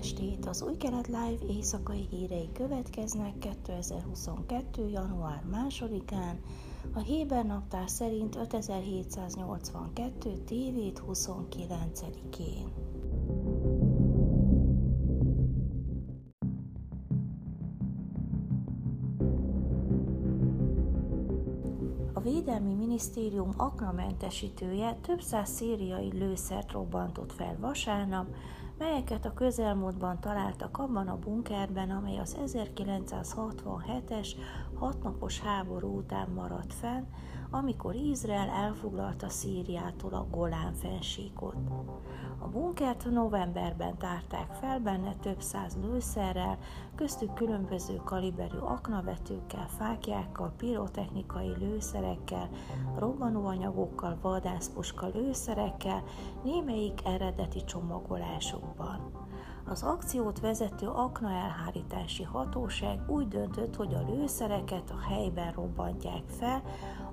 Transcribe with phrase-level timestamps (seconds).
[0.00, 0.46] estét!
[0.46, 4.88] Az Új Kelet Live éjszakai hírei következnek 2022.
[4.88, 6.36] január 2-án,
[6.92, 10.32] a Héber naptár szerint 5782.
[10.46, 12.72] tévét 29-én.
[22.12, 28.26] A Védelmi Minisztérium aknamentesítője több száz szíriai lőszert robbantott fel vasárnap,
[28.80, 34.28] melyeket a közelmúltban találtak abban a bunkerben, amely az 1967-es
[34.74, 37.04] hatnapos háború után maradt fenn,
[37.50, 41.56] amikor Izrael elfoglalta Szíriától a Golán fensíkot.
[42.38, 46.58] A bunkert novemberben tárták fel, benne több száz lőszerrel,
[46.94, 52.48] köztük különböző kaliberű aknavetőkkel, fákjákkal, pirotechnikai lőszerekkel,
[52.98, 56.02] robbanóanyagokkal, vadászpuska lőszerekkel,
[56.44, 57.64] némelyik eredeti
[58.70, 59.18] csomagolásokban.
[59.66, 66.62] Az akciót vezető akna elhárítási hatóság úgy döntött, hogy a lőszereket a helyben robbantják fel,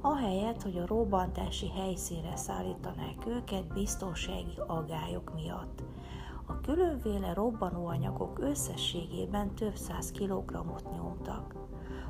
[0.01, 5.83] ahelyett, hogy a robbantási helyszínre szállítanák őket biztonsági agályok miatt.
[6.45, 11.55] A különféle robbanóanyagok összességében több száz kilogrammot nyomtak.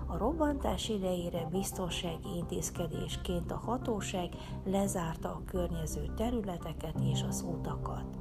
[0.06, 4.30] A robbantás idejére biztonsági intézkedésként a hatóság
[4.66, 8.17] lezárta a környező területeket és az utakat.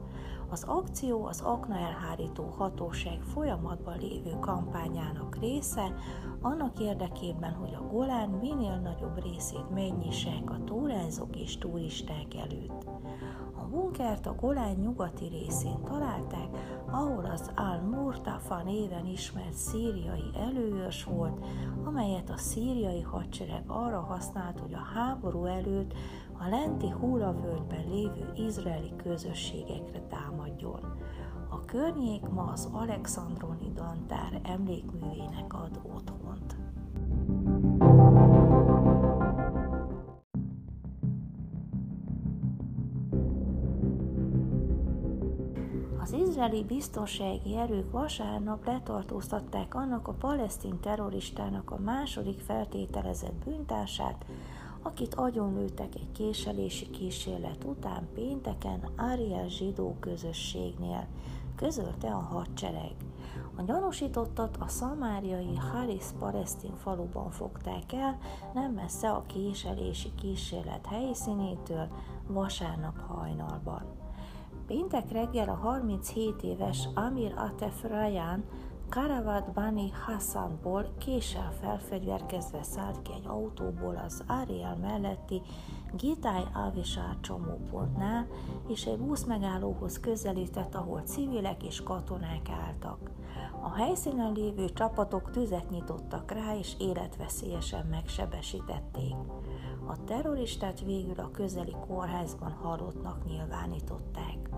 [0.51, 5.95] Az akció az akna elhárító hatóság folyamatban lévő kampányának része,
[6.41, 12.85] annak érdekében, hogy a Golán minél nagyobb részét megnyissák a túrázók és turisták előtt.
[13.59, 16.49] A bunkert a Golán nyugati részén találták,
[16.91, 21.45] ahol az Al-Murtafa néven ismert szíriai előőrs volt,
[21.85, 25.95] amelyet a szíriai hadsereg arra használt, hogy a háború előtt
[26.39, 30.81] a lenti Húlavölgyben lévő izraeli közösségekre támadjon.
[31.49, 36.57] A környék ma az Alexandroni Dantár emlékművének ad otthont.
[46.07, 54.25] Az izraeli biztonsági erők vasárnap letartóztatták annak a palesztin terroristának a második feltételezett bűntársát,
[54.87, 61.07] akit agyonlőttek egy késelési kísérlet után pénteken Ariel zsidó közösségnél,
[61.57, 62.95] közölte a hadsereg.
[63.57, 68.19] A gyanúsítottat a szamáriai Haris palesztin faluban fogták el,
[68.55, 71.89] nem messze a késelési kísérlet helyszínétől,
[72.27, 73.83] vasárnap hajnalban.
[74.67, 78.45] Péntek reggel a 37 éves Amir Atef Rayan
[78.89, 85.43] Karavat Bani Hassanból késsel felfegyverkezve szállt ki egy autóból az Ariel melletti
[85.97, 88.27] Gitai Avisár csomópontnál,
[88.69, 93.11] és egy busz megállóhoz közelített, ahol civilek és katonák álltak.
[93.63, 99.15] A helyszínen lévő csapatok tüzet nyitottak rá, és életveszélyesen megsebesítették.
[99.87, 104.56] A terroristát végül a közeli kórházban halottnak nyilvánították.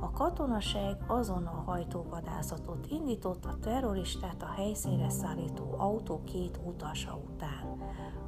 [0.00, 7.78] A katonaság azonnal hajtóvadászatot indított a terroristát a helyszínre szállító autó két utasa után.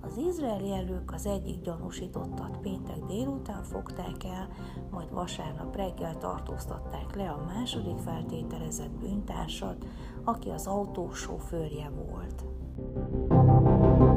[0.00, 4.48] Az izraeli elők az egyik gyanúsítottat péntek délután fogták el,
[4.90, 9.86] majd vasárnap reggel tartóztatták le a második feltételezett bűntársat,
[10.24, 12.44] aki az autó sofőrje volt.
[14.00, 14.11] A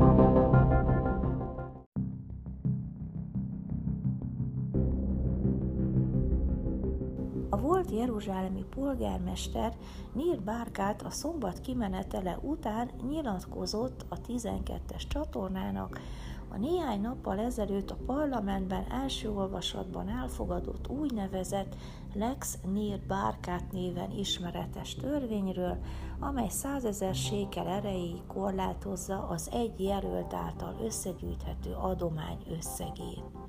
[7.65, 9.73] volt jeruzsálemi polgármester
[10.13, 15.99] Nir Bárkát a szombat kimenetele után nyilatkozott a 12-es csatornának,
[16.49, 21.75] a néhány nappal ezelőtt a parlamentben első olvasatban elfogadott úgynevezett
[22.13, 25.77] Lex Nir Bárkát néven ismeretes törvényről,
[26.19, 33.44] amely százezer sékel erejéig korlátozza az egy jelölt által összegyűjthető adomány összegét.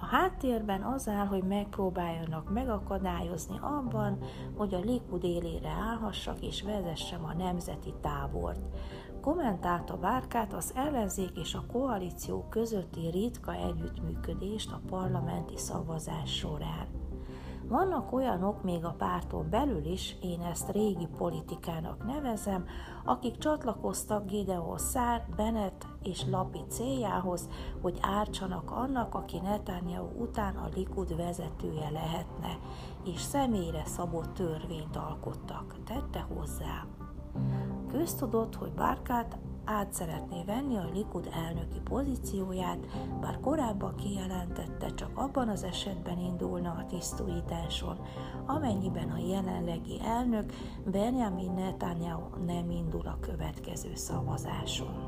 [0.00, 4.18] A háttérben az áll, hogy megpróbáljanak megakadályozni abban,
[4.56, 8.60] hogy a Likud élére állhassak és vezessem a nemzeti tábort.
[9.20, 16.86] Kommentálta Bárkát az ellenzék és a koalíció közötti ritka együttműködést a parlamenti szavazás során.
[17.68, 22.64] Vannak olyanok még a párton belül is, én ezt régi politikának nevezem,
[23.04, 27.48] akik csatlakoztak Gideon Szár, Bennett és Lapi céljához,
[27.82, 32.58] hogy ártsanak annak, aki Netanyahu után a Likud vezetője lehetne,
[33.04, 36.86] és személyre szabott törvényt alkottak, tette hozzá.
[37.88, 42.78] Köztudott, hogy Bárkát át szeretné venni a Likud elnöki pozícióját,
[43.20, 47.98] bár korábban kijelentette, csak abban az esetben indulna a tisztújításon,
[48.46, 50.52] amennyiben a jelenlegi elnök
[50.84, 55.07] Benjamin Netanyahu nem indul a következő szavazáson.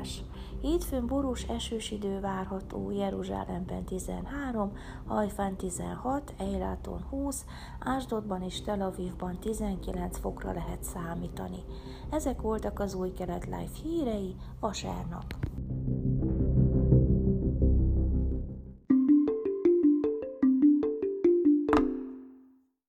[0.00, 0.24] Időjárás
[0.60, 4.72] Hétfőn borús esős idő várható Jeruzsálemben 13,
[5.06, 7.44] Hajfán 16, Eiláton 20,
[7.78, 11.64] Ásdodban és Tel Avivban 19 fokra lehet számítani.
[12.10, 15.39] Ezek voltak az új kelet live hírei vasárnap.